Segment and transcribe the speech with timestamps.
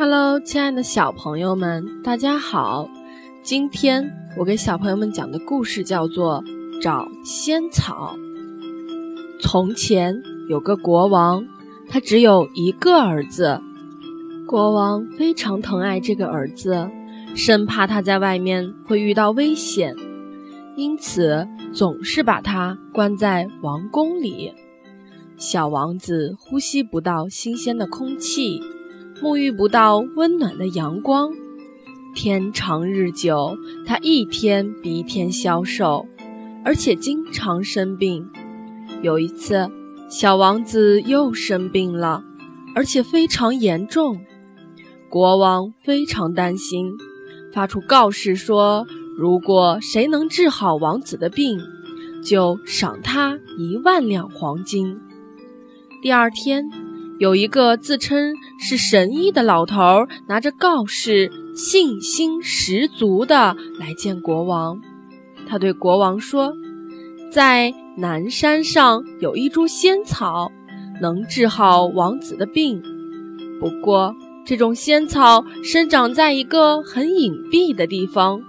[0.00, 2.88] Hello，亲爱的小朋友们，大家好！
[3.42, 6.42] 今天我给小朋友们讲的故事叫做
[6.80, 8.16] 《找仙草》。
[9.42, 11.44] 从前有个国王，
[11.86, 13.60] 他只有一个儿子。
[14.46, 16.88] 国王非常疼爱这个儿子，
[17.34, 19.94] 生怕他在外面会遇到危险，
[20.78, 24.50] 因此总是把他关在王宫里。
[25.36, 28.62] 小王子呼吸不到新鲜的空气。
[29.22, 31.30] 沐浴不到温暖的阳光，
[32.14, 33.54] 天长日久，
[33.84, 36.06] 他一天比一天消瘦，
[36.64, 38.26] 而且经常生病。
[39.02, 39.70] 有一次，
[40.08, 42.24] 小王子又生病了，
[42.74, 44.18] 而且非常严重。
[45.10, 46.90] 国王非常担心，
[47.52, 48.86] 发出告示说：
[49.18, 51.60] 如果谁能治好王子的病，
[52.24, 54.98] 就赏他一万两黄金。
[56.00, 56.64] 第二天。
[57.20, 64.80] 有一个自称是神医的老头，拿着告示，信心十足的来见国王。
[65.46, 66.54] 他对国王说
[67.30, 70.50] ：“在南山上有一株仙草，
[71.02, 72.82] 能治好王子的病。
[73.60, 74.14] 不过，
[74.46, 78.40] 这种仙草生长在一个很隐蔽的地方，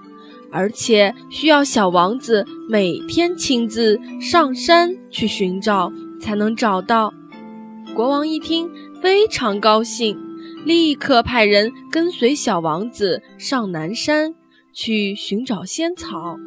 [0.49, 5.91] 而且需要小王子每天亲自上山去寻找，
[6.21, 7.13] 才能找到。”
[7.93, 10.17] 国王一听，非常高兴，
[10.65, 14.33] 立刻派人跟随小王子上南山
[14.71, 16.37] 去寻找仙草。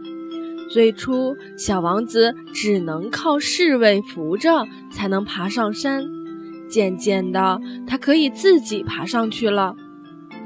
[0.70, 6.06] 最初，小王子只能靠侍卫扶着才能爬上山，
[6.67, 9.77] 渐渐的，他可以自己爬上去了。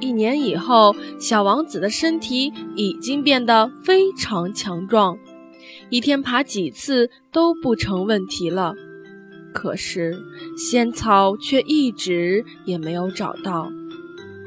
[0.00, 5.16] 一年以后，小王子的身体已经变得非常强壮，
[5.90, 8.74] 一天爬几次都不成问题了。
[9.58, 10.16] 可是
[10.56, 13.68] 仙草却一直也没有找到，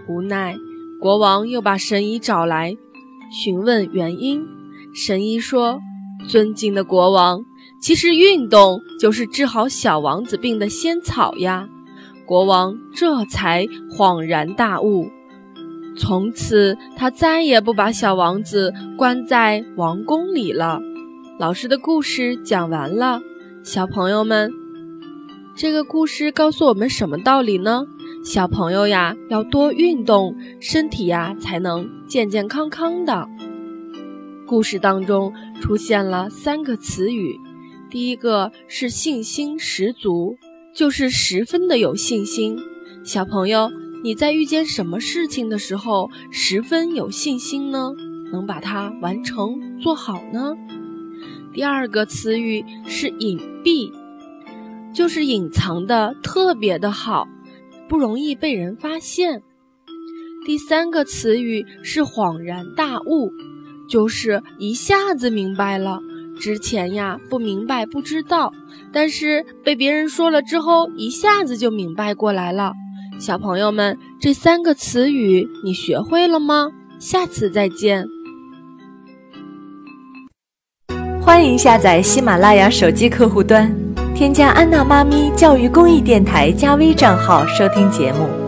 [0.08, 0.58] 无奈
[1.02, 2.78] 国王又把神医找来
[3.30, 4.42] 询问原因。
[4.94, 5.82] 神医说
[6.30, 7.44] ：“尊敬的国王，
[7.82, 11.68] 其实运动就是治好小王子病的仙草呀。”
[12.26, 15.10] 国王这才恍然大悟，
[15.98, 20.80] 从此他再也不把小王子关在王宫里了。
[21.38, 23.20] 老师的故事讲完了，
[23.62, 24.61] 小朋友们。
[25.62, 27.86] 这个故事告诉我们什么道理呢？
[28.26, 33.30] 小朋友呀，要多运动，身体呀才能健健康康的。
[34.48, 37.40] 故事当中出现了三个词语，
[37.92, 40.36] 第一个是信心十足，
[40.74, 42.58] 就是十分的有信心。
[43.04, 43.70] 小朋友，
[44.04, 47.92] 你在遇见什么事情的时候十分有信心呢？
[48.32, 50.56] 能把它完成做好呢？
[51.54, 53.92] 第二个词语是隐蔽。
[54.94, 57.28] 就是隐藏的特别的好，
[57.88, 59.42] 不容易被人发现。
[60.46, 63.32] 第三个词语是恍然大悟，
[63.88, 66.00] 就是一下子明白了。
[66.40, 68.52] 之前呀不明白不知道，
[68.92, 72.74] 但是被别人说了之后，一下子就明白过来了。
[73.20, 76.72] 小朋友们，这三个词语你学会了吗？
[76.98, 78.08] 下次再见。
[81.22, 83.91] 欢迎下载喜马拉雅手机客户端。
[84.14, 88.41] 添加安娜妈咪教育公益电台加微账号收听节目。